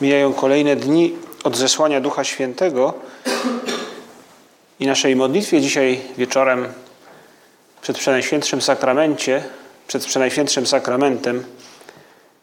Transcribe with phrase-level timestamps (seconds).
[0.00, 2.94] Mijają kolejne dni od zesłania Ducha Świętego
[4.80, 6.68] i naszej modlitwie dzisiaj wieczorem
[7.80, 9.44] przed Przenajświętszym Sakramencie,
[9.88, 11.44] przed Przenajświętszym Sakramentem,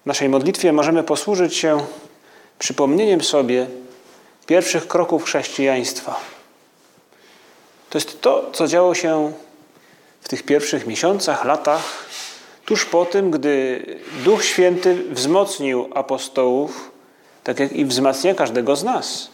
[0.05, 1.85] naszej modlitwie możemy posłużyć się
[2.59, 3.67] przypomnieniem sobie
[4.45, 6.19] pierwszych kroków chrześcijaństwa.
[7.89, 9.31] To jest to, co działo się
[10.21, 12.05] w tych pierwszych miesiącach, latach,
[12.65, 13.85] tuż po tym, gdy
[14.23, 16.94] Duch Święty wzmocnił apostołów
[17.45, 19.29] tak jak i wzmacnia każdego z nas.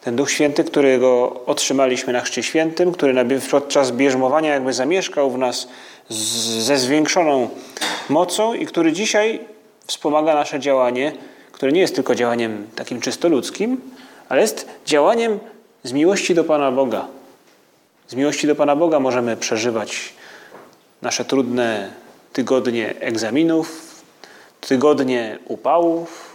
[0.00, 3.14] Ten Duch Święty, którego otrzymaliśmy na Chrzcie Świętym, który
[3.50, 5.68] podczas bierzmowania jakby zamieszkał w nas
[6.58, 7.48] ze zwiększoną
[8.08, 9.40] mocą i który dzisiaj
[9.86, 11.12] wspomaga nasze działanie,
[11.52, 13.80] które nie jest tylko działaniem takim czysto ludzkim,
[14.28, 15.38] ale jest działaniem
[15.82, 17.06] z miłości do Pana Boga.
[18.08, 20.12] Z miłości do Pana Boga możemy przeżywać
[21.02, 21.90] nasze trudne
[22.32, 24.02] tygodnie egzaminów,
[24.60, 26.31] tygodnie upałów,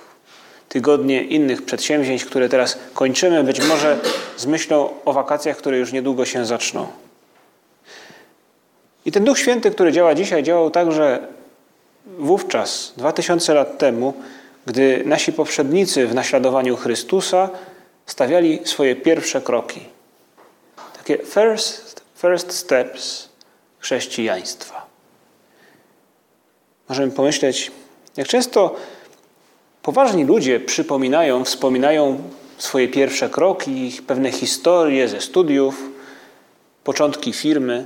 [0.70, 4.00] tygodnie innych przedsięwzięć, które teraz kończymy, być może
[4.38, 6.88] z myślą o wakacjach, które już niedługo się zaczną.
[9.06, 11.28] I ten Duch Święty, który działa dzisiaj, działał także
[12.06, 14.14] wówczas, dwa tysiące lat temu,
[14.66, 17.50] gdy nasi poprzednicy w naśladowaniu Chrystusa
[18.06, 19.82] stawiali swoje pierwsze kroki.
[20.98, 23.30] Takie first, first steps
[23.80, 24.86] chrześcijaństwa.
[26.90, 27.72] Możemy pomyśleć,
[28.18, 28.76] jak często
[29.88, 32.24] Poważni ludzie przypominają, wspominają
[32.58, 35.90] swoje pierwsze kroki, pewne historie ze studiów,
[36.84, 37.86] początki firmy.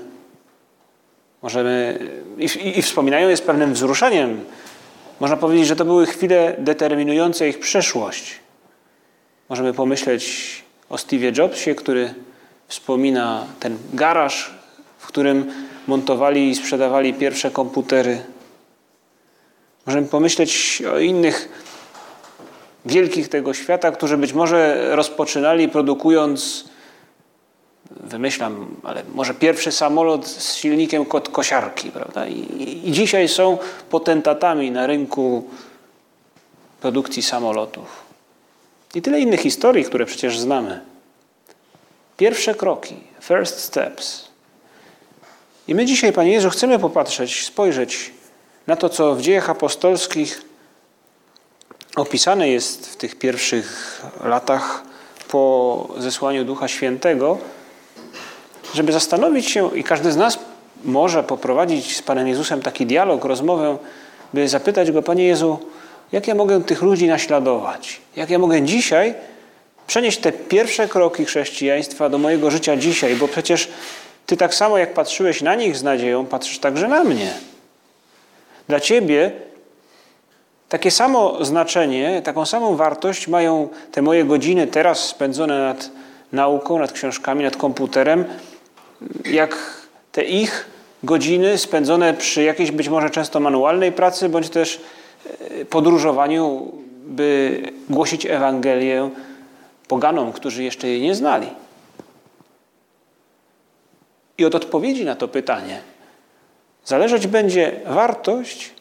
[1.41, 2.00] Możemy,
[2.38, 4.45] i, i, i wspominają je z pewnym wzruszeniem.
[5.19, 8.40] Można powiedzieć, że to były chwile determinujące ich przyszłość.
[9.50, 12.13] Możemy pomyśleć o Steve Jobsie, który
[12.67, 14.53] wspomina ten garaż,
[14.97, 15.51] w którym
[15.88, 18.22] montowali i sprzedawali pierwsze komputery.
[19.85, 21.50] Możemy pomyśleć o innych
[22.86, 26.66] wielkich tego świata, którzy być może rozpoczynali produkując,
[28.00, 32.28] wymyślam, ale może pierwszy samolot z silnikiem kot kosiarki, prawda?
[32.28, 33.58] I, I dzisiaj są
[33.90, 35.44] potentatami na rynku
[36.81, 38.03] produkcji samolotów.
[38.96, 40.81] I tyle innych historii, które przecież znamy.
[42.18, 44.28] Pierwsze kroki, first steps.
[45.68, 48.14] I my dzisiaj, Panie Jezu, chcemy popatrzeć, spojrzeć
[48.68, 50.41] na to, co w dziejach apostolskich
[51.96, 54.84] opisane jest w tych pierwszych latach
[55.28, 57.38] po zesłaniu Ducha Świętego,
[58.74, 60.40] żeby zastanowić się, i każdy z nas
[60.84, 63.78] może poprowadzić z Panem Jezusem taki dialog, rozmowę,
[64.34, 65.59] by zapytać Go, Panie Jezu,
[66.12, 68.02] jak ja mogę tych ludzi naśladować?
[68.16, 69.13] Jak ja mogę dzisiaj
[69.88, 73.16] przenieść te pierwsze kroki chrześcijaństwa do mojego życia dzisiaj?
[73.16, 73.69] Bo przecież
[74.31, 77.34] Ty tak samo jak patrzyłeś na nich z nadzieją, patrzysz także na mnie.
[78.68, 79.31] Dla Ciebie
[80.72, 85.92] takie samo znaczenie, taką samą wartość mają te moje godziny teraz spędzone nad
[86.32, 88.26] nauką, nad książkami, nad komputerem,
[89.26, 89.58] jak
[90.12, 90.66] te ich
[91.04, 94.82] godziny spędzone przy jakiejś być może często manualnej pracy, bądź też
[95.59, 96.72] e, podróżowaniu,
[97.06, 99.09] by głosić Ewangelię
[99.88, 101.48] poganom, którzy jeszcze jej nie znali.
[104.38, 105.82] I od odpowiedzi na to pytanie
[106.86, 108.72] zależeć będzie wartość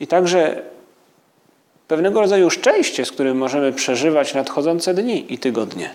[0.00, 0.62] i także
[1.88, 5.90] pewnego rodzaju szczęście, z którym możemy przeżywać nadchodzące dni i tygodnie.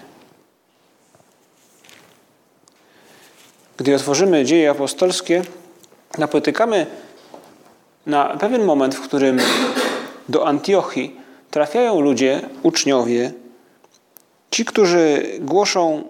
[3.78, 5.42] Gdy otworzymy dzieje apostolskie,
[6.18, 6.86] napotykamy
[8.06, 9.40] na pewien moment, w którym
[10.30, 11.16] do Antiochii
[11.52, 13.32] trafiają ludzie, uczniowie,
[14.52, 16.04] ci, którzy głoszą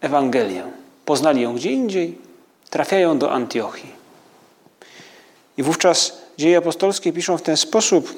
[0.00, 0.62] Ewangelię.
[1.04, 2.18] Poznali ją gdzie indziej,
[2.70, 3.92] trafiają do Antiochii.
[5.56, 8.14] I wówczas dzieje apostolskie piszą w ten sposób,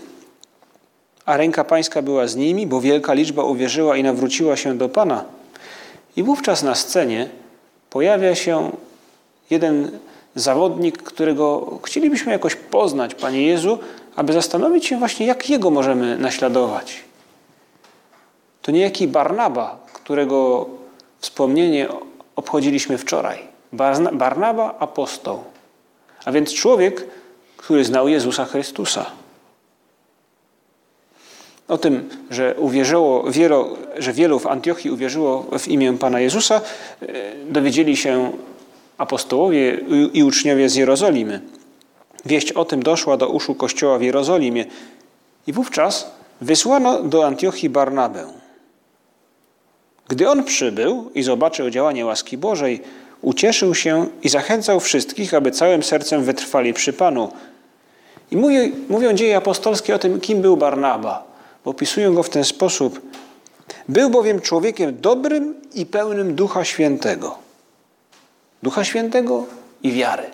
[1.30, 5.24] a ręka Pańska była z nimi, bo wielka liczba uwierzyła i nawróciła się do Pana.
[6.16, 7.28] I wówczas na scenie
[7.90, 8.70] pojawia się
[9.50, 9.98] jeden
[10.34, 13.78] zawodnik, którego chcielibyśmy jakoś poznać, Panie Jezu,
[14.16, 17.04] aby zastanowić się właśnie, jak Jego możemy naśladować.
[18.62, 20.66] To niejaki Barnaba, którego
[21.20, 21.88] wspomnienie
[22.36, 23.38] obchodziliśmy wczoraj.
[24.12, 25.44] Barnaba apostoł,
[26.24, 27.06] a więc człowiek,
[27.56, 29.19] który znał Jezusa Chrystusa.
[31.70, 36.60] O tym, że uwierzyło wielu, że wielu w Antiochii uwierzyło w imię Pana Jezusa,
[37.02, 37.06] e,
[37.50, 38.32] dowiedzieli się
[38.98, 39.80] apostołowie
[40.12, 41.40] i uczniowie z Jerozolimy.
[42.24, 44.64] Wieść o tym doszła do uszu kościoła w Jerozolimie
[45.46, 48.26] i wówczas wysłano do Antiochii Barnabę.
[50.08, 52.82] Gdy on przybył i zobaczył działanie łaski Bożej,
[53.22, 57.32] ucieszył się i zachęcał wszystkich, aby całym sercem wytrwali przy Panu.
[58.30, 61.29] I mówi, mówią dzieje apostolskie o tym, kim był Barnaba,
[61.64, 63.00] opisują go w ten sposób.
[63.88, 67.38] Był bowiem człowiekiem dobrym i pełnym Ducha Świętego.
[68.62, 69.46] Ducha Świętego
[69.82, 70.26] i wiary.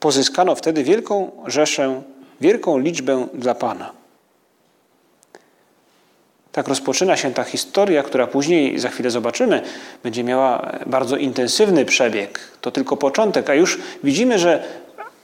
[0.00, 2.02] Pozyskano wtedy wielką rzeszę,
[2.40, 3.92] wielką liczbę dla Pana.
[6.52, 9.62] Tak rozpoczyna się ta historia, która później, za chwilę zobaczymy,
[10.02, 12.40] będzie miała bardzo intensywny przebieg.
[12.60, 14.64] To tylko początek, a już widzimy, że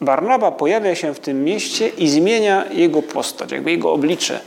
[0.01, 4.41] Barnaba pojawia się w tym mieście i zmienia jego postać, jakby jego oblicze.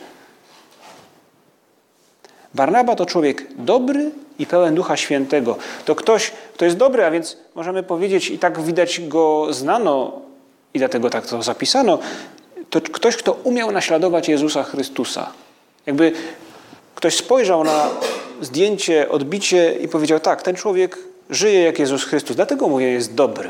[2.54, 5.58] Barnaba to człowiek dobry i pełen Ducha Świętego.
[5.86, 10.22] To ktoś, kto jest dobry, a więc możemy powiedzieć, i tak widać go znano,
[10.74, 12.00] i dlatego tak to zapisano,
[12.70, 15.32] to ktoś, kto umiał naśladować Jezusa Chrystusa.
[15.86, 16.12] Jakby
[16.96, 17.90] ktoś spojrzał na
[18.42, 20.98] zdjęcie, odbicie i powiedział: Tak, ten człowiek
[21.30, 23.50] żyje jak Jezus Chrystus, dlatego mówię, jest dobry.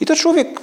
[0.00, 0.60] I to człowiek,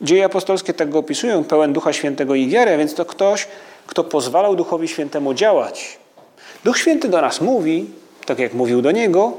[0.00, 3.48] dzieje apostolskie tak go opisują, pełen Ducha Świętego i wiary, więc to ktoś,
[3.86, 5.98] kto pozwalał Duchowi Świętemu działać.
[6.64, 7.86] Duch Święty do nas mówi,
[8.26, 9.32] tak jak mówił do niego,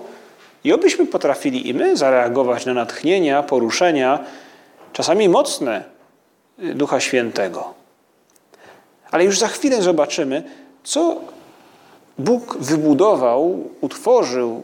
[0.63, 4.19] i obyśmy potrafili i my zareagować na natchnienia, poruszenia,
[4.93, 5.83] czasami mocne
[6.57, 7.73] Ducha Świętego.
[9.11, 10.43] Ale już za chwilę zobaczymy,
[10.83, 11.21] co
[12.17, 14.63] Bóg wybudował, utworzył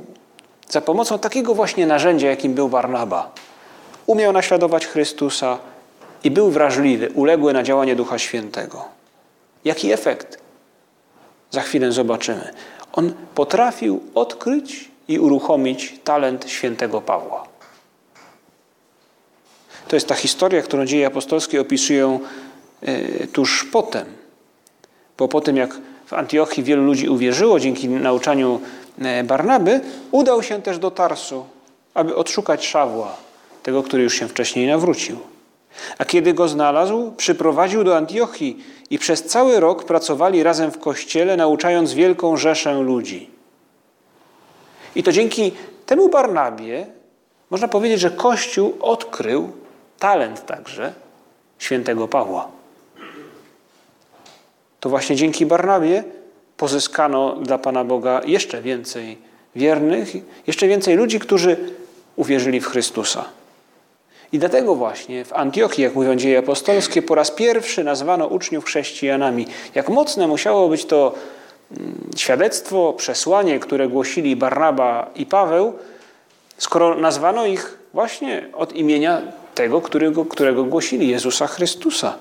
[0.69, 3.31] za pomocą takiego właśnie narzędzia, jakim był Barnaba.
[4.05, 5.59] Umiał naśladować Chrystusa
[6.23, 8.85] i był wrażliwy, uległy na działanie Ducha Świętego.
[9.65, 10.37] Jaki efekt?
[11.51, 12.53] Za chwilę zobaczymy.
[12.93, 17.47] On potrafił odkryć i uruchomić talent świętego Pawła.
[19.87, 22.19] To jest ta historia, którą dzieje apostolskie opisują
[22.81, 24.05] e, tuż potem.
[25.17, 28.61] Bo po tym, jak w Antiochii wielu ludzi uwierzyło dzięki nauczaniu
[28.99, 29.81] e, Barnaby,
[30.11, 31.45] udał się też do Tarsu,
[31.93, 33.15] aby odszukać Szawła,
[33.65, 35.19] tego, który już się wcześniej nawrócił.
[35.97, 41.37] A kiedy go znalazł, przyprowadził do Antiochii i przez cały rok pracowali razem w kościele,
[41.37, 43.29] nauczając wielką rzeszę ludzi.
[44.95, 45.51] I to dzięki
[45.85, 46.87] temu Barnabie
[47.49, 49.51] można powiedzieć, że Kościół odkrył
[49.99, 50.93] talent także
[51.59, 52.47] świętego Pawła.
[54.79, 56.03] To właśnie dzięki Barnabie
[56.57, 59.17] pozyskano dla Pana Boga jeszcze więcej
[59.55, 60.13] wiernych,
[60.47, 61.57] jeszcze więcej ludzi, którzy
[62.15, 63.25] uwierzyli w Chrystusa.
[64.35, 69.47] I dlatego właśnie w Antiochii, jak mówią dzieje apostolskie, po raz pierwszy nazwano uczniów chrześcijanami.
[69.75, 71.13] Jak mocne musiało być to
[71.71, 75.73] mm, świadectwo, przesłanie, które głosili Barnaba i Paweł,
[76.57, 79.21] skoro nazwano ich właśnie od imienia
[79.55, 82.17] tego, którego, którego głosili, Jezusa Chrystusa.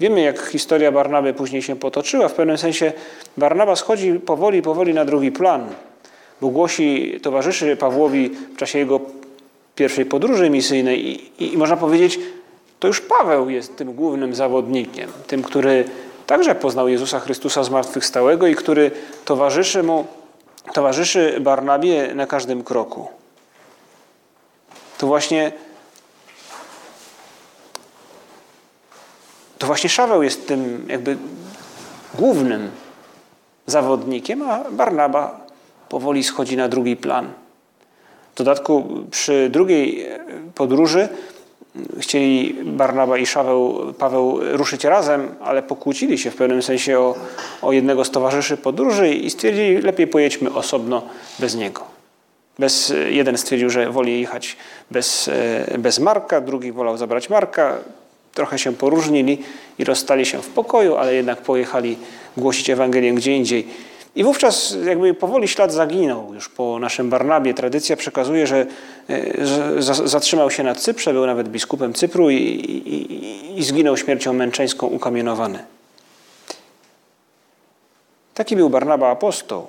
[0.00, 2.28] Wiemy, jak historia Barnaby później się potoczyła.
[2.28, 2.92] W pewnym sensie
[3.36, 5.66] Barnaba schodzi powoli, powoli na drugi plan
[6.40, 9.00] bo głosi towarzyszy Pawłowi w czasie jego
[9.74, 12.18] pierwszej podróży misyjnej i, i, można powiedzieć,
[12.80, 15.84] to już Paweł jest tym głównym zawodnikiem, tym, który
[16.26, 18.90] także poznał Jezusa Chrystusa zmartwychwstałego i który
[19.24, 20.06] towarzyszy mu,
[20.72, 23.08] towarzyszy Barnabie na każdym kroku.
[24.98, 25.52] To właśnie
[29.58, 31.16] to właśnie Szaweł jest tym jakby
[32.14, 32.70] głównym
[33.66, 35.43] zawodnikiem, a Barnaba
[35.94, 37.30] powoli schodzi na drugi plan.
[38.34, 40.06] W dodatku przy drugiej
[40.54, 41.08] podróży
[41.98, 47.14] chcieli Barnaba i Szaweł, Paweł ruszyć razem, ale pokłócili się w pewnym sensie o,
[47.62, 51.02] o jednego z towarzyszy podróży i stwierdzili, lepiej pojedźmy osobno
[51.38, 51.82] bez niego.
[52.58, 54.56] Bez, jeden stwierdził, że woli jechać
[54.90, 55.30] bez,
[55.78, 57.78] bez Marka, drugi wolał zabrać Marka.
[58.32, 59.38] Trochę się poróżnili
[59.78, 61.96] i rozstali się w pokoju, ale jednak pojechali
[62.36, 63.66] głosić Ewangelię gdzie indziej.
[64.16, 66.34] I wówczas jakby powoli ślad zaginął.
[66.34, 68.66] Już po naszym Barnabie tradycja przekazuje, że
[69.08, 74.86] e, zatrzymał się na Cyprze, był nawet biskupem Cypru i, i, i zginął śmiercią męczeńską
[74.86, 75.64] ukamienowany.
[78.34, 79.66] Taki był Barnaba apostoł.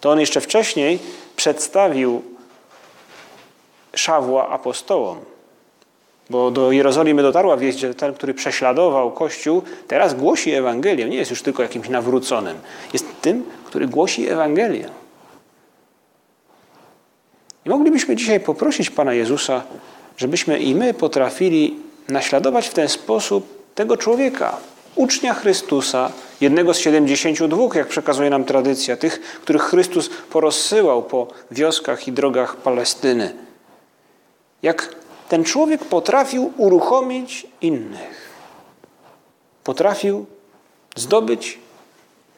[0.00, 0.98] To on jeszcze wcześniej
[1.36, 2.22] przedstawił
[3.94, 5.33] Szawła apostołom.
[6.30, 11.08] Bo do Jerozolimy dotarła wieść, że ten, który prześladował Kościół, teraz głosi Ewangelię.
[11.08, 12.56] Nie jest już tylko jakimś nawróconym.
[12.92, 14.88] Jest tym, który głosi Ewangelię.
[17.66, 19.62] I moglibyśmy dzisiaj poprosić Pana Jezusa,
[20.16, 21.76] żebyśmy i my potrafili
[22.08, 24.56] naśladować w ten sposób tego człowieka,
[24.94, 32.08] ucznia Chrystusa, jednego z 72, jak przekazuje nam tradycja, tych, których Chrystus porozsyłał po wioskach
[32.08, 33.34] i drogach Palestyny.
[34.62, 34.94] Jak
[35.34, 38.30] ten człowiek potrafił uruchomić innych.
[39.64, 40.26] Potrafił
[40.96, 41.58] zdobyć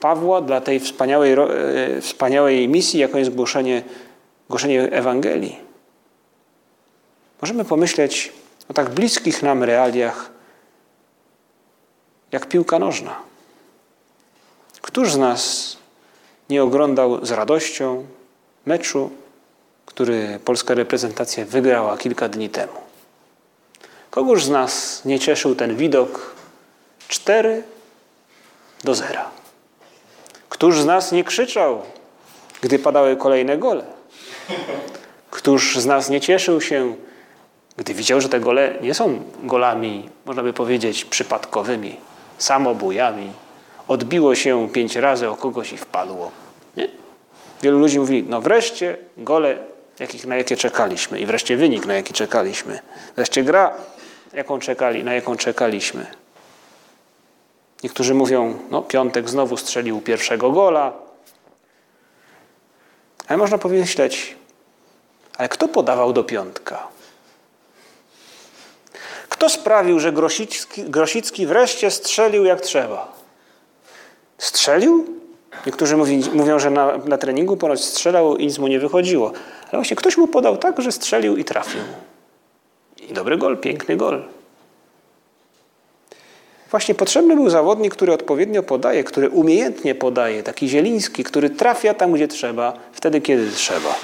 [0.00, 3.83] Pawła dla tej wspaniałej, e, wspaniałej misji, jaką jest głoszenie,
[4.49, 5.59] głoszenie Ewangelii.
[7.43, 8.33] Możemy pomyśleć
[8.69, 10.31] o tak bliskich nam realiach,
[12.33, 13.17] jak piłka nożna.
[14.81, 15.76] Któż z nas
[16.50, 18.07] nie oglądał z radością
[18.67, 19.11] meczu,
[19.87, 22.86] który polska reprezentacja wygrała kilka dni temu?
[24.17, 26.35] Kogoż z nas nie cieszył ten widok
[27.09, 27.63] 4
[28.85, 29.21] do 0?
[30.49, 31.83] Któż z nas nie krzyczał,
[32.61, 33.85] gdy padały kolejne gole?
[35.31, 36.97] Któż z nas nie cieszył się,
[37.77, 41.97] gdy widział, że te gole nie są golami, można by powiedzieć, przypadkowymi,
[42.39, 43.33] samobójami?
[43.89, 46.31] Odbiło się pięć razy o kogoś i wpadło.
[46.77, 46.89] Nie?
[47.63, 49.59] Wielu ludzi mówi, no wreszcie gole,
[49.99, 52.79] jakich, na jakie czekaliśmy i wreszcie wynik, na jaki czekaliśmy.
[53.17, 53.75] Wreszcie gra,
[54.37, 56.07] jaką czekali, na jaką czekaliśmy.
[57.83, 60.93] Niektórzy mówią, no piątek znowu strzelił pierwszego gola.
[63.28, 64.37] Ale można pomyśleć,
[65.38, 66.88] ale kto podawał do piątka?
[69.28, 73.12] Kto sprawił, że Grosicki, Grosicki wreszcie strzelił jak trzeba?
[74.38, 75.07] Strzelił?
[75.66, 79.33] Niektórzy mówi, mówią, że na, na treningu ponoć strzelał i nic mu nie wychodziło.
[79.62, 81.81] Ale właśnie ktoś mu podał tak, że strzelił i trafił.
[83.11, 84.23] I dobry gol, piękny gol.
[86.71, 92.12] Właśnie potrzebny był zawodnik, który odpowiednio podaje, który umiejętnie podaje, taki zieliński, który trafia tam,
[92.12, 93.95] gdzie trzeba, wtedy, kiedy trzeba.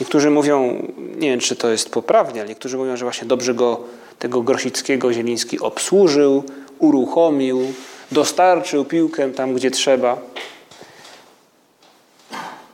[0.00, 0.82] Niektórzy mówią,
[1.16, 3.80] nie wiem, czy to jest poprawnie, ale niektórzy mówią, że właśnie dobrze go,
[4.18, 6.44] tego Grosickiego Zieliński obsłużył,
[6.78, 7.72] uruchomił,
[8.12, 10.18] dostarczył piłkę tam, gdzie trzeba.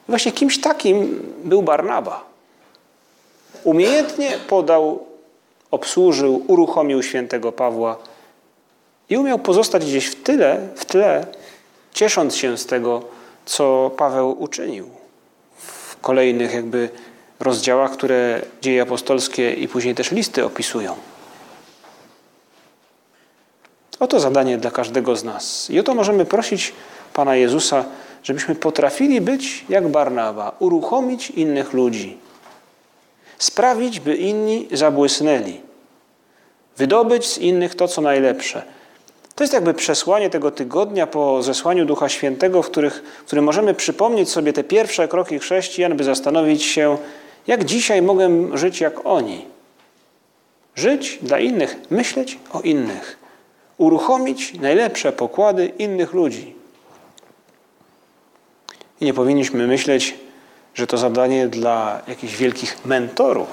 [0.08, 2.29] Właśnie kimś takim był Barnaba.
[3.64, 5.06] Umiejętnie podał
[5.70, 7.96] obsłużył, uruchomił świętego Pawła
[9.10, 11.26] i umiał pozostać gdzieś w tyle, w tle,
[11.92, 13.02] ciesząc się z tego,
[13.46, 14.88] co Paweł uczynił
[15.56, 16.88] w kolejnych jakby
[17.40, 20.96] rozdziałach, które dzieje apostolskie i później też listy opisują.
[24.00, 25.70] Oto zadanie dla każdego z nas.
[25.70, 26.72] I o to możemy prosić
[27.14, 27.84] Pana Jezusa,
[28.22, 32.18] żebyśmy potrafili być jak Barnaba, uruchomić innych ludzi
[33.40, 35.60] sprawić, by inni zabłysnęli,
[36.76, 38.62] wydobyć z innych to, co najlepsze.
[39.34, 43.74] To jest jakby przesłanie tego tygodnia po zesłaniu Ducha Świętego, w, których, w którym możemy
[43.74, 46.98] przypomnieć sobie te pierwsze kroki chrześcijan, by zastanowić się,
[47.46, 49.44] jak dzisiaj mogę żyć jak oni.
[50.74, 53.18] Żyć dla innych, myśleć o innych,
[53.78, 56.54] uruchomić najlepsze pokłady innych ludzi.
[59.00, 60.14] I nie powinniśmy myśleć,
[60.80, 63.48] że to zadanie dla jakichś wielkich mentorów.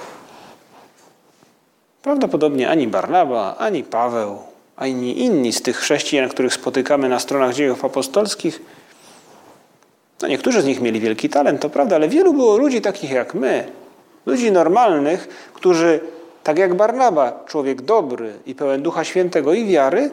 [2.01, 4.39] Prawdopodobnie ani Barnaba, ani Paweł,
[4.75, 8.62] ani inni z tych chrześcijan, których spotykamy na stronach dziejów apostolskich,
[10.22, 13.34] no niektórzy z nich mieli wielki talent, to prawda, ale wielu było ludzi takich jak
[13.34, 13.72] my,
[14.25, 16.00] ludzi normalnych, którzy,
[16.43, 20.12] tak jak Barnaba, człowiek dobry i pełen Ducha Świętego i wiary,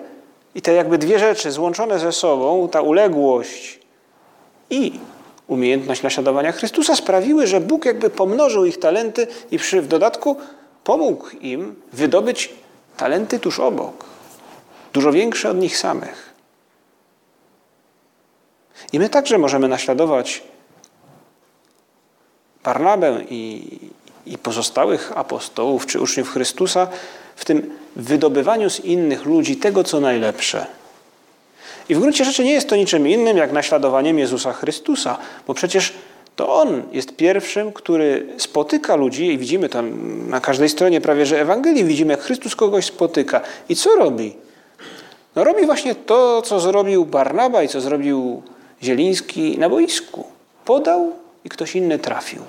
[0.54, 3.80] i te jakby dwie rzeczy złączone ze sobą, ta uległość
[4.70, 4.92] i
[5.46, 10.36] umiejętność naśladowania Chrystusa sprawiły, że Bóg jakby pomnożył ich talenty i przy, w dodatku
[10.84, 12.52] pomógł im wydobyć
[12.96, 14.04] talenty tuż obok,
[14.92, 16.34] dużo większe od nich samych.
[18.92, 20.42] I my także możemy naśladować
[22.64, 23.78] Barnabę i,
[24.26, 26.88] i pozostałych apostołów czy uczniów Chrystusa
[27.36, 30.66] w tym wydobywaniu z innych ludzi tego, co najlepsze–
[31.88, 35.92] i w gruncie rzeczy nie jest to niczym innym jak naśladowaniem Jezusa Chrystusa, bo przecież
[36.36, 39.82] to On jest pierwszym, który spotyka ludzi i widzimy to
[40.28, 43.40] na każdej stronie prawie, że Ewangelii widzimy, jak Chrystus kogoś spotyka.
[43.68, 44.36] I co robi?
[45.36, 48.42] No robi właśnie to, co zrobił Barnaba i co zrobił
[48.82, 50.24] Zieliński na boisku.
[50.64, 51.12] Podał
[51.44, 52.42] i ktoś inny trafił.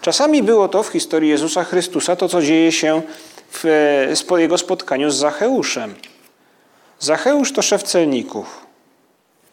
[0.00, 3.02] Czasami było to w historii Jezusa Chrystusa to, co dzieje się
[3.52, 3.64] w
[4.38, 5.94] jego spotkaniu z Zacheuszem.
[6.98, 8.61] Zacheusz to szef celników.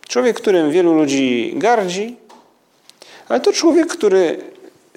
[0.09, 2.15] Człowiek, którym wielu ludzi gardzi,
[3.27, 4.41] ale to człowiek, który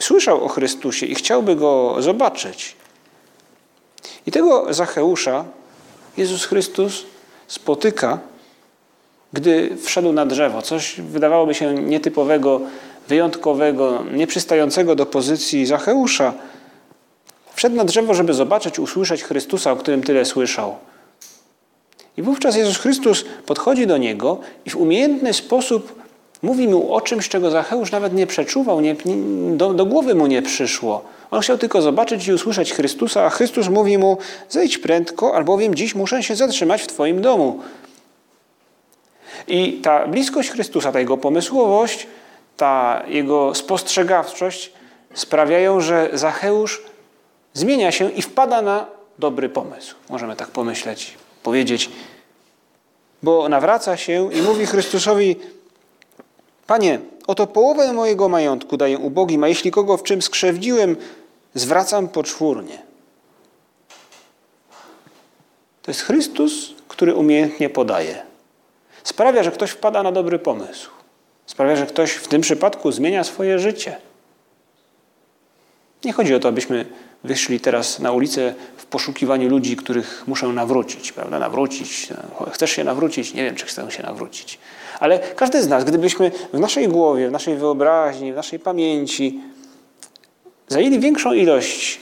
[0.00, 2.76] słyszał o Chrystusie i chciałby go zobaczyć.
[4.26, 5.44] I tego Zacheusza
[6.16, 7.04] Jezus Chrystus
[7.48, 8.18] spotyka,
[9.32, 10.62] gdy wszedł na drzewo.
[10.62, 12.60] Coś wydawałoby się nietypowego,
[13.08, 16.34] wyjątkowego, nieprzystającego do pozycji Zacheusza.
[17.54, 20.76] Wszedł na drzewo, żeby zobaczyć, usłyszeć Chrystusa, o którym tyle słyszał.
[22.16, 26.02] I wówczas Jezus Chrystus podchodzi do niego i w umiejętny sposób
[26.42, 28.96] mówi mu o czymś, czego Zacheusz nawet nie przeczuwał, nie,
[29.50, 31.04] do, do głowy mu nie przyszło.
[31.30, 35.94] On chciał tylko zobaczyć i usłyszeć Chrystusa, a Chrystus mówi mu: Zejdź prędko, albowiem dziś
[35.94, 37.60] muszę się zatrzymać w Twoim domu.
[39.48, 42.06] I ta bliskość Chrystusa, ta jego pomysłowość,
[42.56, 44.72] ta jego spostrzegawczość
[45.14, 46.82] sprawiają, że Zacheusz
[47.54, 48.86] zmienia się i wpada na
[49.18, 49.94] dobry pomysł.
[50.10, 51.90] Możemy tak pomyśleć, powiedzieć.
[53.22, 55.36] Bo nawraca się i mówi Chrystusowi:
[56.66, 60.96] Panie, oto połowę mojego majątku daję ubogim, a jeśli kogo w czym skrzewdziłem,
[61.54, 62.82] zwracam poczwórnie.
[65.82, 68.22] To jest Chrystus, który umiejętnie podaje.
[69.04, 70.90] Sprawia, że ktoś wpada na dobry pomysł.
[71.46, 73.96] Sprawia, że ktoś w tym przypadku zmienia swoje życie.
[76.04, 76.86] Nie chodzi o to, abyśmy
[77.24, 81.38] wyszli teraz na ulicę w poszukiwaniu ludzi, których muszę nawrócić, prawda?
[81.38, 82.08] Nawrócić.
[82.52, 83.34] Chcesz się nawrócić?
[83.34, 84.58] Nie wiem, czy chcę się nawrócić.
[85.00, 89.40] Ale każdy z nas, gdybyśmy w naszej głowie, w naszej wyobraźni, w naszej pamięci
[90.68, 92.00] zajęli większą ilość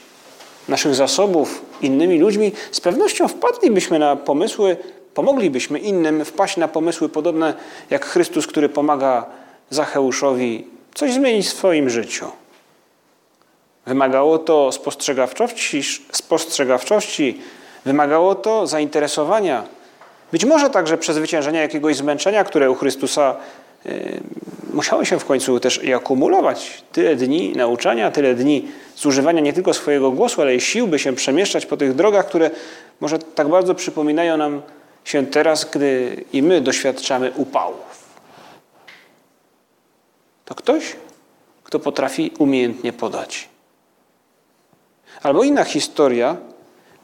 [0.67, 4.77] naszych zasobów innymi ludźmi, z pewnością wpadlibyśmy na pomysły,
[5.13, 7.53] pomoglibyśmy innym wpaść na pomysły podobne
[7.89, 9.25] jak Chrystus, który pomaga
[9.69, 12.25] Zacheuszowi coś zmienić w swoim życiu.
[13.85, 17.41] Wymagało to spostrzegawczości, spostrzegawczości
[17.85, 19.63] wymagało to zainteresowania.
[20.31, 23.35] Być może także przezwyciężenia jakiegoś zmęczenia, które u Chrystusa
[23.85, 24.21] y,
[24.73, 26.83] musiało się w końcu też i akumulować.
[26.91, 31.15] Tyle dni nauczania, tyle dni zużywania nie tylko swojego głosu, ale i sił, by się
[31.15, 32.49] przemieszczać po tych drogach, które
[32.99, 34.61] może tak bardzo przypominają nam
[35.03, 38.01] się teraz, gdy i my doświadczamy upałów.
[40.45, 40.95] To ktoś,
[41.63, 43.50] kto potrafi umiejętnie podać.
[45.23, 46.37] Albo inna historia,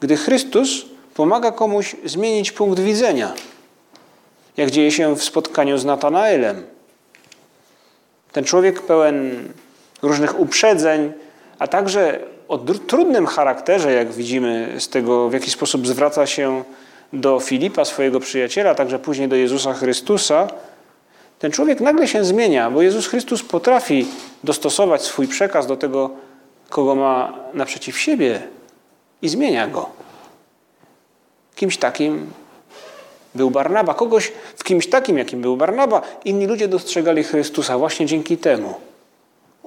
[0.00, 0.84] gdy Chrystus
[1.14, 3.32] pomaga komuś zmienić punkt widzenia,
[4.56, 6.62] jak dzieje się w spotkaniu z Natanaelem.
[8.32, 9.48] Ten człowiek pełen
[10.02, 11.12] różnych uprzedzeń,
[11.58, 16.64] a także o trudnym charakterze, jak widzimy z tego, w jaki sposób zwraca się
[17.12, 20.48] do Filipa, swojego przyjaciela, a także później do Jezusa Chrystusa,
[21.38, 24.06] ten człowiek nagle się zmienia, bo Jezus Chrystus potrafi
[24.44, 26.10] dostosować swój przekaz do tego,
[26.70, 28.42] kogo ma naprzeciw siebie
[29.22, 29.88] i zmienia go.
[31.54, 32.30] Kimś takim
[33.34, 33.94] był Barnaba.
[33.94, 38.74] Kogoś w kimś takim, jakim był Barnaba, inni ludzie dostrzegali Chrystusa właśnie dzięki temu,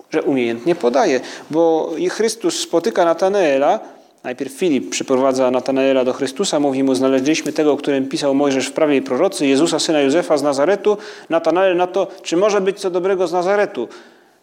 [0.09, 1.19] że umiejętnie podaje.
[1.51, 3.79] Bo Chrystus spotyka Natanaela,
[4.23, 8.71] najpierw Filip przyprowadza Natanaela do Chrystusa, mówi mu, znaleźliśmy tego, o którym pisał Mojżesz w
[8.71, 10.97] prawie i prorocy, Jezusa, syna Józefa z Nazaretu.
[11.29, 13.87] Natanael na to, czy może być co dobrego z Nazaretu?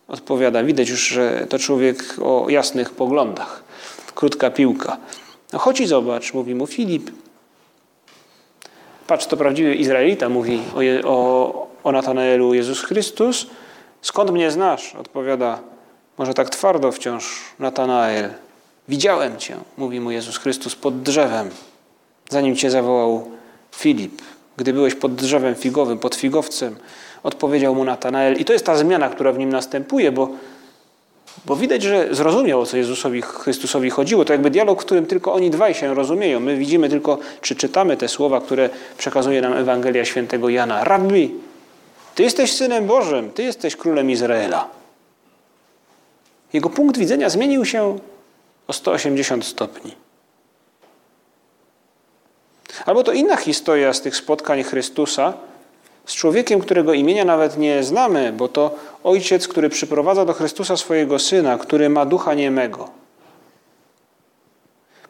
[0.08, 3.64] Odpowiada, widać już, że to człowiek o jasnych poglądach.
[4.14, 4.96] Krótka piłka.
[5.52, 7.10] No chodź i zobacz, mówi mu Filip.
[9.06, 13.46] Patrz, to prawdziwy Izraelita, mówi o, o, o Natanaelu Jezus Chrystus.
[14.02, 14.94] Skąd mnie znasz?
[14.94, 15.58] Odpowiada,
[16.18, 18.30] może tak twardo wciąż Natanael.
[18.88, 21.50] Widziałem Cię, mówi mu Jezus Chrystus, pod drzewem,
[22.30, 23.30] zanim Cię zawołał
[23.76, 24.22] Filip.
[24.58, 26.76] Gdy byłeś pod drzewem figowym, pod figowcem,
[27.22, 28.36] odpowiedział mu Natanael.
[28.36, 30.28] I to jest ta zmiana, która w nim następuje, bo
[31.46, 34.24] bo widać, że zrozumiał, o co Jezusowi Chrystusowi chodziło.
[34.24, 36.40] To jakby dialog, w którym tylko oni dwaj się rozumieją.
[36.40, 40.84] My widzimy tylko, czy czytamy te słowa, które przekazuje nam Ewangelia świętego Jana.
[40.84, 41.34] Rabbi,
[42.14, 44.68] Ty jesteś Synem Bożym, Ty jesteś Królem Izraela.
[46.52, 47.98] Jego punkt widzenia zmienił się
[48.66, 50.07] o 180 stopni.
[52.86, 55.34] Albo to inna historia z tych spotkań Chrystusa,
[56.06, 61.18] z człowiekiem, którego imienia nawet nie znamy, bo to ojciec, który przyprowadza do Chrystusa swojego
[61.18, 62.88] syna, który ma ducha niemego.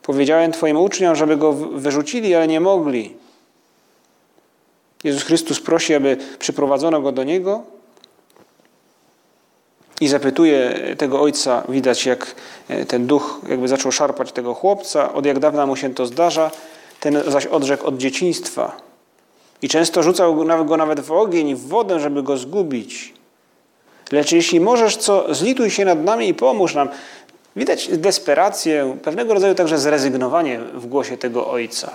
[0.02, 3.16] Powiedziałem Twoim uczniom, żeby go wyrzucili, ale nie mogli.
[5.04, 7.62] Jezus Chrystus prosi, aby przyprowadzono go do niego
[10.00, 12.34] i zapytuje tego ojca, widać jak
[12.68, 16.50] e, ten duch jakby zaczął szarpać tego chłopca, od jak dawna mu się to zdarza,
[17.00, 18.76] ten zaś odrzekł od dzieciństwa.
[19.62, 23.14] I często rzucał go nawet w ogień, w wodę, żeby go zgubić.
[24.12, 26.88] Lecz jeśli możesz, co zlituj się nad nami i pomóż nam.
[27.56, 31.90] Widać desperację, pewnego rodzaju także zrezygnowanie w głosie tego ojca.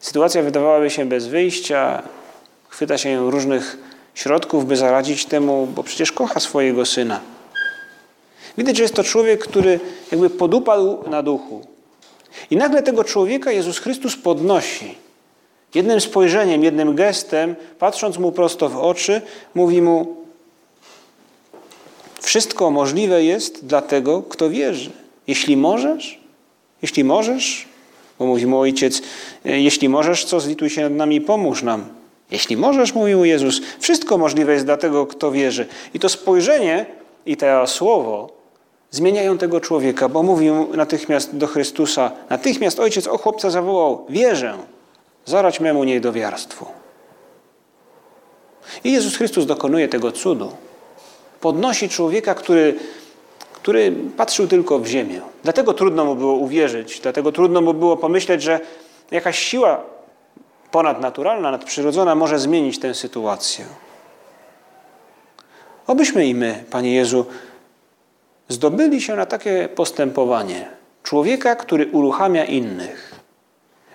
[0.00, 2.02] Sytuacja wydawałaby się bez wyjścia,
[2.68, 3.76] chwyta się różnych
[4.14, 7.20] środków, by zaradzić temu, bo przecież kocha swojego syna.
[8.58, 11.75] Widać, że jest to człowiek, który jakby podupadł na duchu.
[12.50, 14.94] I nagle tego człowieka Jezus Chrystus podnosi.
[15.74, 19.22] Jednym spojrzeniem, jednym gestem, patrząc mu prosto w oczy,
[19.54, 20.16] mówi mu:
[22.20, 24.90] Wszystko możliwe jest dla tego, kto wierzy.
[25.26, 26.20] Jeśli możesz,
[26.82, 27.68] jeśli możesz,
[28.18, 29.02] bo mówi mu ojciec,
[29.44, 31.84] e, jeśli możesz, co zlituj się nad nami pomóż nam.
[32.30, 35.66] Jeśli możesz, mówił Jezus, wszystko możliwe jest dla tego, kto wierzy.
[35.94, 36.86] I to spojrzenie
[37.26, 38.35] i to słowo
[38.96, 44.54] zmieniają tego człowieka, bo mówił natychmiast do Chrystusa, natychmiast ojciec o chłopca zawołał, wierzę,
[45.24, 46.66] zarać memu niedowiarstwu.
[48.84, 50.52] I Jezus Chrystus dokonuje tego cudu.
[51.40, 52.74] Podnosi człowieka, który,
[53.52, 55.20] który patrzył tylko w ziemię.
[55.42, 58.60] Dlatego trudno mu było uwierzyć, dlatego trudno mu było pomyśleć, że
[59.10, 59.80] jakaś siła
[60.70, 63.64] ponadnaturalna, nadprzyrodzona może zmienić tę sytuację.
[65.86, 67.26] Obyśmy i my, Panie Jezu,
[68.48, 70.68] zdobyli się na takie postępowanie
[71.02, 73.14] człowieka, który uruchamia innych.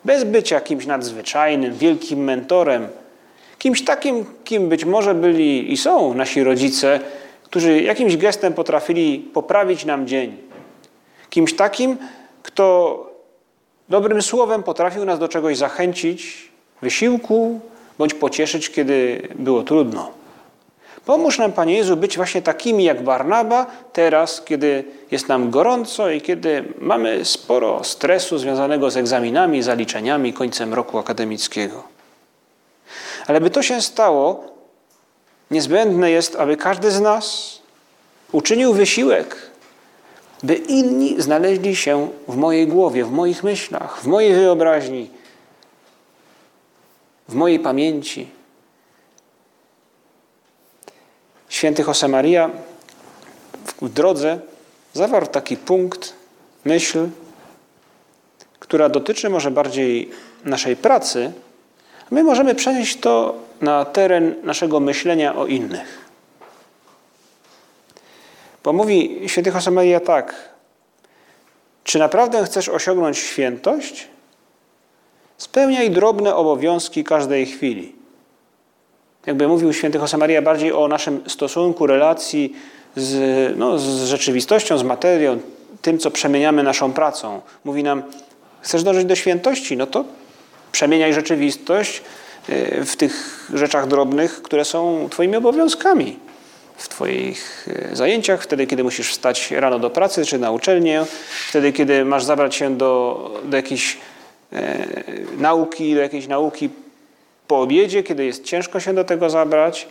[0.06, 2.88] Bez bycia kimś nadzwyczajnym, wielkim mentorem,
[3.58, 7.00] kimś takim, kim być może byli i są nasi rodzice,
[7.44, 10.38] którzy jakimś gestem potrafili poprawić nam dzień.
[11.30, 11.98] Kimś takim,
[12.44, 12.96] kto
[13.90, 17.60] dobrym słowem potrafił nas do czegoś zachęcić, wysiłku,
[17.98, 20.21] bądź pocieszyć, kiedy było trudno.
[21.06, 26.22] Pomóż nam, Panie Jezu, być właśnie takimi jak Barnaba teraz, kiedy jest nam gorąco i
[26.22, 31.84] kiedy mamy sporo stresu związanego z egzaminami, zaliczeniami, końcem roku akademickiego.
[33.28, 34.44] Ale by to się stało,
[35.52, 37.60] niezbędne jest, aby każdy z nas
[38.32, 39.52] uczynił wysiłek,
[40.44, 45.10] by inni znaleźli się w mojej głowie, w moich myślach, w mojej wyobraźni,
[47.30, 48.41] w mojej pamięci.
[51.62, 52.50] Święty Josemaria
[53.82, 54.39] w drodze
[54.93, 56.13] zawarł taki punkt,
[56.65, 57.10] myśl,
[58.60, 60.12] która dotyczy może bardziej
[60.45, 61.32] naszej pracy,
[62.12, 66.10] my możemy przenieść to na teren naszego myślenia o innych.
[68.63, 70.36] Bo mówi święty Josemaria tak,
[71.84, 74.08] czy naprawdę chcesz osiągnąć świętość?
[75.38, 78.01] Spełniaj drobne obowiązki każdej chwili.
[79.26, 82.56] Jakby mówił święty Josemaria bardziej o naszym stosunku, relacji
[82.96, 85.40] z, no, z rzeczywistością, z materią,
[85.82, 87.42] tym, co przemieniamy naszą pracą.
[87.66, 88.04] Mówi nam,
[88.62, 89.78] chcesz dążyć do świętości?
[89.78, 90.06] No to
[90.72, 92.02] przemieniaj rzeczywistość
[92.50, 96.20] e, w tych rzeczach drobnych, które są Twoimi obowiązkami.
[96.78, 101.06] W Twoich e, zajęciach, wtedy, kiedy musisz wstać rano do pracy czy na uczelnię,
[101.50, 103.98] wtedy, kiedy masz zabrać się do, do jakiejś
[104.54, 104.86] e,
[105.38, 106.70] nauki, do jakiejś nauki
[107.52, 109.88] po obiedzie, kiedy jest ciężko się do tego zabrać.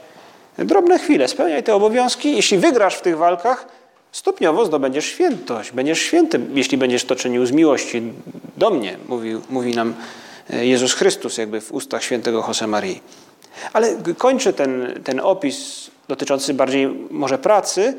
[0.58, 2.36] Drobne chwile, spełniaj te obowiązki.
[2.36, 3.68] Jeśli wygrasz w tych walkach,
[4.12, 5.72] stopniowo zdobędziesz świętość.
[5.72, 8.02] Będziesz świętym, jeśli będziesz to czynił z miłości
[8.56, 9.94] do mnie, mówi, mówi nam
[10.50, 13.02] e, Jezus Chrystus, jakby w ustach świętego Josemarii.
[13.72, 17.94] Ale kończy ten, ten opis dotyczący bardziej może pracy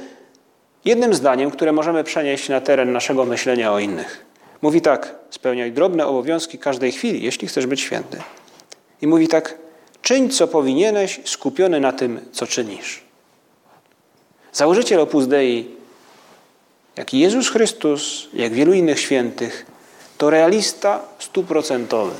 [0.85, 4.25] jednym zdaniem, które możemy przenieść na teren naszego myślenia o innych.
[4.61, 8.17] Mówi tak: spełniaj drobne obowiązki każdej chwili, jeśli chcesz być święty.
[9.01, 9.57] I mówi tak:
[10.01, 13.03] czyń co powinieneś, skupiony na tym, co czynisz.
[14.53, 15.75] Założyciel Opus Dei,
[16.95, 19.65] jak Jezus Chrystus, jak wielu innych świętych,
[20.17, 22.13] to realista stuprocentowy.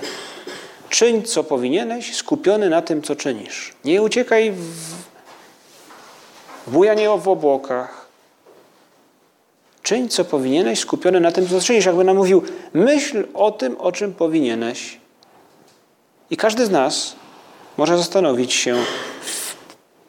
[0.90, 3.74] Czyń, co powinieneś, skupiony na tym, co czynisz.
[3.86, 4.94] Nie uciekaj w,
[6.68, 8.08] bujanie w obłokach.
[9.84, 11.86] Czyń, co powinieneś, skupiony na tym, co czynisz.
[11.86, 15.01] Jakby nam mówił, myśl o tym, o czym powinieneś.
[16.32, 17.16] I każdy z nas
[17.78, 18.76] może zastanowić się,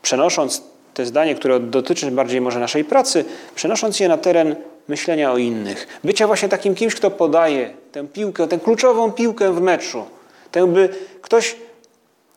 [0.03, 0.63] przenosząc
[0.95, 4.57] te zdanie, które dotyczy bardziej może naszej pracy, przenosząc je na teren
[4.89, 6.01] myślenia o innych.
[6.05, 10.05] Bycia właśnie takim kimś, kto podaje tę piłkę, tę kluczową piłkę w meczu.
[10.51, 10.89] Tę, by
[11.23, 11.57] ktoś,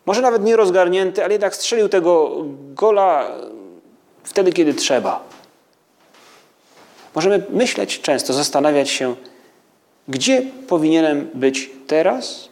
[0.05, 2.31] może nawet nie rozgarnięty, ale jednak strzelił tego
[2.73, 3.31] gola
[4.23, 5.23] wtedy, kiedy trzeba.
[7.15, 9.15] Możemy myśleć często, zastanawiać się,
[10.07, 12.49] gdzie powinienem być teraz,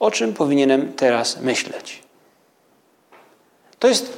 [0.00, 2.02] o czym powinienem teraz myśleć.
[3.78, 4.12] To jest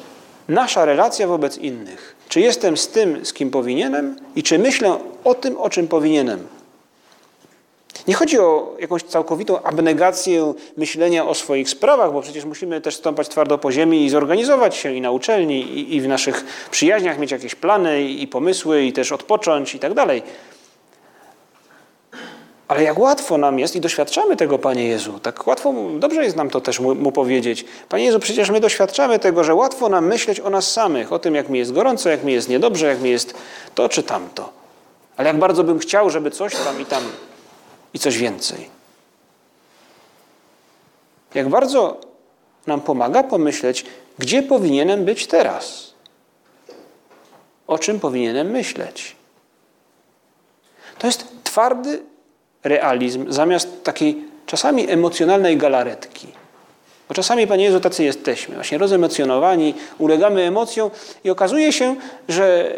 [0.48, 2.16] nasza relacja wobec innych.
[2.28, 6.46] Czy jestem z tym, z kim powinienem i czy myślę o tym, o czym powinienem.
[8.08, 13.28] Nie chodzi o jakąś całkowitą abnegację myślenia o swoich sprawach, bo przecież musimy też stąpać
[13.28, 17.30] twardo po ziemi i zorganizować się i na uczelni, i, i w naszych przyjaźniach mieć
[17.30, 20.22] jakieś plany i pomysły, i też odpocząć i tak dalej.
[22.72, 26.50] Ale jak łatwo nam jest i doświadczamy tego, Panie Jezu, tak łatwo, dobrze jest nam
[26.50, 27.64] to też mu, mu, powiedzieć.
[27.88, 31.34] Panie Jezu, przecież my doświadczamy tego, że łatwo nam myśleć o nas samych, o tym,
[31.34, 33.34] jak mi jest gorąco, jak mi jest niedobrze, jak mi jest
[33.74, 34.52] to czy tamto.
[35.16, 37.02] Ale jak bardzo bym chciał, żeby coś tam i tam
[37.94, 38.68] i coś więcej.
[41.34, 42.00] Jak bardzo
[42.66, 43.84] nam pomaga pomyśleć,
[44.18, 45.92] gdzie powinienem być teraz.
[47.66, 49.16] O czym powinienem myśleć.
[50.98, 52.11] To jest twardy
[52.64, 56.26] realizm zamiast takiej czasami emocjonalnej galaretki.
[57.08, 60.90] Bo czasami, Panie Jezu, tacy jesteśmy, właśnie rozemocjonowani, ulegamy emocjom
[61.24, 61.96] i okazuje się,
[62.28, 62.74] że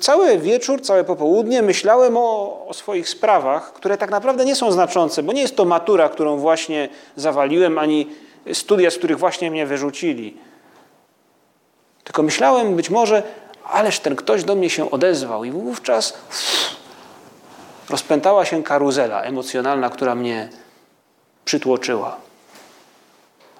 [0.00, 5.22] cały wieczór, całe popołudnie myślałem o, o, swoich sprawach, które tak naprawdę nie są znaczące,
[5.22, 8.06] bo nie jest to matura, którą właśnie zawaliłem, ani
[8.52, 10.36] studia, z których właśnie mnie wyrzucili.
[12.04, 13.22] Tylko myślałem być może,
[13.64, 16.14] ależ ten ktoś do mnie się odezwał i wówczas
[17.92, 20.48] rozpętała się karuzela emocjonalna, która mnie
[21.44, 22.16] przytłoczyła.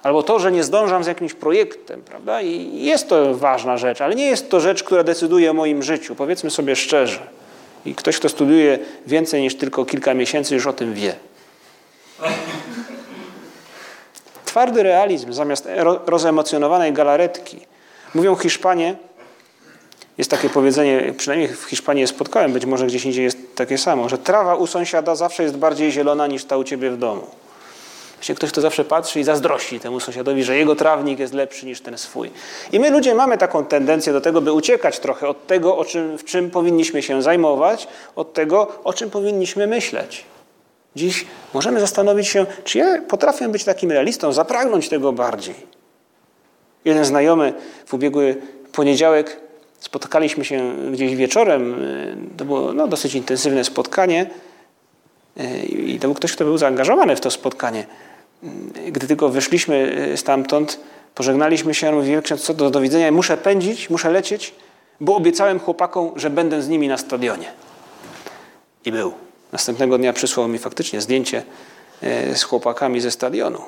[0.03, 2.41] Albo to, że nie zdążam z jakimś projektem, prawda?
[2.41, 6.15] I jest to ważna rzecz, ale nie jest to rzecz, która decyduje o moim życiu.
[6.15, 7.19] Powiedzmy sobie szczerze.
[7.85, 11.15] I ktoś, kto studiuje więcej niż tylko kilka miesięcy, już o tym wie.
[14.45, 15.67] Twardy realizm zamiast
[16.05, 17.59] rozemocjonowanej galaretki.
[18.15, 18.95] Mówią Hiszpanie,
[20.17, 24.09] jest takie powiedzenie, przynajmniej w Hiszpanii je spotkałem, być może gdzieś indziej jest takie samo,
[24.09, 27.27] że trawa u sąsiada zawsze jest bardziej zielona niż ta u ciebie w domu.
[28.15, 31.81] Właśnie ktoś, kto zawsze patrzy i zazdrości temu sąsiadowi, że jego trawnik jest lepszy niż
[31.81, 32.31] ten swój.
[32.71, 36.17] I my ludzie mamy taką tendencję do tego, by uciekać trochę od tego, o czym,
[36.17, 40.25] w czym powinniśmy się zajmować, od tego, o czym powinniśmy myśleć.
[40.95, 45.55] Dziś możemy zastanowić się, czy ja potrafię być takim realistą, zapragnąć tego bardziej.
[46.85, 47.53] Jeden znajomy
[47.85, 49.39] w ubiegły poniedziałek
[49.83, 51.75] spotkaliśmy się gdzieś wieczorem.
[52.37, 54.29] To było no, dosyć intensywne spotkanie.
[55.69, 57.85] I to był ktoś, kto był zaangażowany w to spotkanie.
[58.91, 60.79] Gdy tylko wyszliśmy stamtąd,
[61.15, 64.53] pożegnaliśmy się, mówi, ksiądz, co do, do widzenia, muszę pędzić, muszę lecieć,
[64.99, 67.51] bo obiecałem chłopakom, że będę z nimi na stadionie.
[68.85, 69.13] I był.
[69.51, 71.43] Następnego dnia przysłał mi faktycznie zdjęcie
[72.33, 73.61] z chłopakami ze stadionu.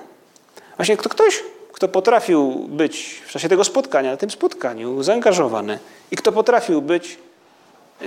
[0.77, 1.43] Właśnie kto, ktoś,
[1.75, 5.79] kto potrafił być w czasie tego spotkania, na tym spotkaniu zaangażowany
[6.11, 7.17] i kto potrafił być
[8.01, 8.05] e,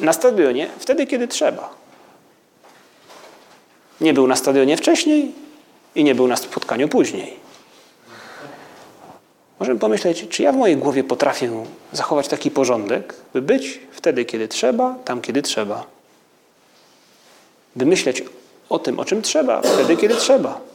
[0.00, 1.74] na stadionie wtedy, kiedy trzeba.
[4.00, 5.32] Nie był na stadionie wcześniej,
[5.94, 7.36] i nie był na spotkaniu później.
[9.60, 14.48] Możemy pomyśleć, czy ja w mojej głowie potrafię zachować taki porządek, by być wtedy, kiedy
[14.48, 15.86] trzeba, tam, kiedy trzeba.
[17.76, 18.24] By myśleć
[18.68, 20.69] o tym, o czym trzeba, wtedy, kiedy trzeba.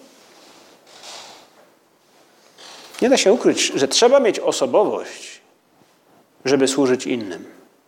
[3.01, 5.41] Nie da się ukryć, że trzeba mieć osobowość,
[6.45, 7.45] żeby służyć innym.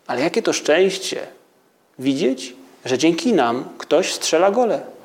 [0.08, 1.28] Ale jakie to szczęście
[2.00, 2.54] widzieć,
[2.86, 4.98] że dzięki nam ktoś strzela gole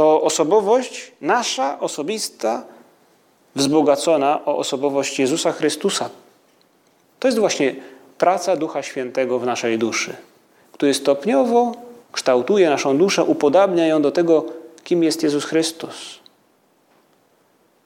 [0.00, 2.64] to osobowość nasza, osobista,
[3.54, 6.10] wzbogacona o osobowość Jezusa Chrystusa.
[7.18, 7.76] To jest właśnie
[8.18, 10.16] praca Ducha Świętego w naszej duszy,
[10.72, 11.72] który stopniowo
[12.12, 14.44] kształtuje naszą duszę, upodabnia ją do tego,
[14.84, 16.19] kim jest Jezus Chrystus.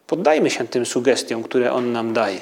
[0.07, 2.41] Poddajmy się tym sugestiom, które On nam daje.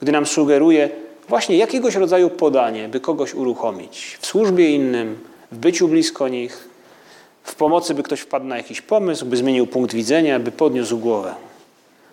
[0.00, 0.90] Gdy nam sugeruje
[1.28, 5.18] właśnie jakiegoś rodzaju podanie, by kogoś uruchomić w służbie innym,
[5.52, 6.68] w byciu blisko nich,
[7.42, 11.34] w pomocy, by ktoś wpadł na jakiś pomysł, by zmienił punkt widzenia, by podniósł głowę.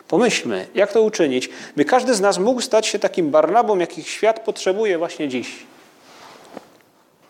[0.08, 4.39] Pomyślmy, jak to uczynić, by każdy z nas mógł stać się takim Barnabą, jakich świat
[4.39, 5.48] potrzebuje właśnie dziś.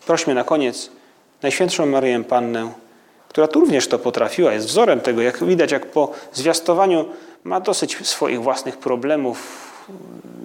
[0.06, 0.90] Prośmy na koniec
[1.42, 2.72] Najświętszą Maryję Pannę,
[3.38, 7.04] która tu również to potrafiła, jest wzorem tego, jak widać, jak po zwiastowaniu
[7.44, 9.38] ma dosyć swoich własnych problemów,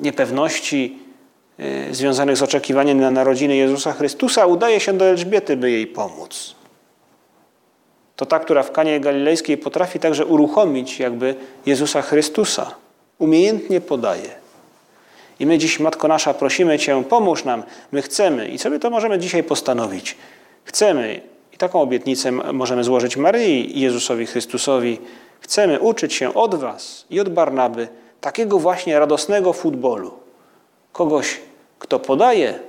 [0.01, 0.99] niepewności
[1.57, 6.55] yy, związanych z oczekiwaniem na narodziny Jezusa Chrystusa, udaje się do Elżbiety, by jej pomóc
[8.15, 12.75] to ta, która w Kanie Galilejskiej potrafi także uruchomić jakby Jezusa Chrystusa.
[13.19, 14.29] Umiejętnie podaje.
[15.39, 17.63] I my dziś, Matko Nasza, prosimy Cię, pomóż nam.
[17.91, 20.17] My chcemy i sobie to możemy dzisiaj postanowić.
[20.65, 24.99] Chcemy, i taką obietnicę możemy złożyć Maryi i Jezusowi Chrystusowi,
[25.39, 27.87] chcemy uczyć się od Was i od Barnaby
[28.21, 30.13] takiego właśnie radosnego futbolu.
[30.91, 31.39] Kogoś,
[31.79, 32.59] kto podaje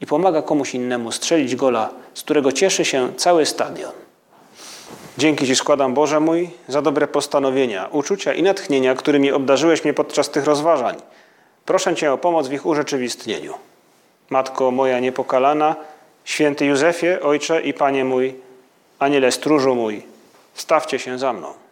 [0.00, 3.92] i pomaga komuś innemu strzelić gola, z którego cieszy się cały stadion.
[5.18, 10.30] Dzięki Ci składam, Boże mój, za dobre postanowienia, uczucia i natchnienia, którymi obdarzyłeś mnie podczas
[10.30, 10.96] tych rozważań.
[11.64, 13.54] Proszę Cię o pomoc w ich urzeczywistnieniu.
[14.30, 15.76] Matko moja niepokalana,
[16.26, 18.34] święty Józefie, Ojcze i Panie mój,
[18.98, 20.02] Aniele stróżu mój,
[20.54, 21.65] stawcie się za mną.